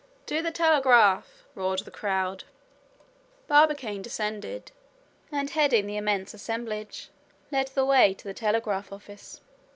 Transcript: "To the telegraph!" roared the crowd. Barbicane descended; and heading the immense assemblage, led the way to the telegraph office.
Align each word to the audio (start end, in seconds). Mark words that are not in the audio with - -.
"To 0.25 0.41
the 0.41 0.49
telegraph!" 0.49 1.45
roared 1.53 1.85
the 1.85 1.91
crowd. 1.91 2.45
Barbicane 3.47 4.01
descended; 4.01 4.71
and 5.31 5.51
heading 5.51 5.85
the 5.85 5.95
immense 5.95 6.33
assemblage, 6.33 7.09
led 7.51 7.67
the 7.67 7.85
way 7.85 8.15
to 8.15 8.23
the 8.27 8.33
telegraph 8.33 8.91
office. 8.91 9.41